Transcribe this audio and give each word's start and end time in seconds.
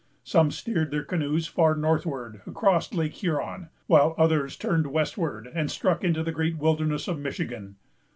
Some 0.23 0.49
steered 0.49 0.89
their 0.89 1.03
canoes 1.03 1.45
far 1.45 1.75
northward, 1.75 2.41
across 2.47 2.91
Lake 2.91 3.13
Huron; 3.13 3.69
while 3.85 4.15
others 4.17 4.55
turned 4.57 4.87
westward, 4.87 5.45
and 5.53 5.69
struck 5.69 6.03
into 6.03 6.23
the 6.23 6.31
great 6.31 6.57
wilderness 6.57 7.07
of 7.07 7.19
Michigan. 7.19 7.75